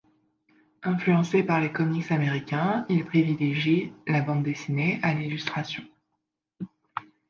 Influencé 0.81 1.43
par 1.43 1.61
les 1.61 1.71
comics 1.71 2.09
américains, 2.11 2.87
il 2.89 3.05
privilégie 3.05 3.93
la 4.07 4.21
bande 4.21 4.41
dessinée 4.41 4.99
à 5.03 5.13
l'illustration. 5.13 5.83